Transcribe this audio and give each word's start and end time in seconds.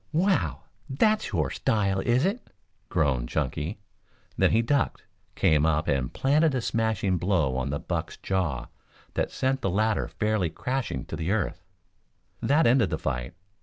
"Wow! 0.13 0.63
That's 0.89 1.31
your 1.31 1.51
style, 1.51 1.99
is 1.99 2.25
it?" 2.25 2.49
groaned 2.89 3.29
Chunky, 3.29 3.77
then 4.35 4.49
he 4.49 4.63
ducked, 4.63 5.03
came 5.35 5.63
up 5.63 5.87
and 5.87 6.11
planted 6.11 6.55
a 6.55 6.61
smashing 6.61 7.17
blow 7.19 7.55
on 7.55 7.69
the 7.69 7.77
buck's 7.79 8.17
jaw 8.17 8.65
that 9.13 9.29
sent 9.29 9.61
the 9.61 9.69
latter 9.69 10.07
fairly 10.07 10.49
crashing 10.49 11.05
to 11.05 11.29
earth. 11.29 11.61
That 12.41 12.65
ended 12.65 12.89
the 12.89 12.97
fight. 12.97 13.35